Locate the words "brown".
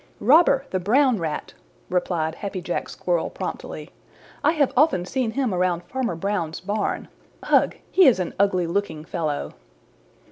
0.79-1.17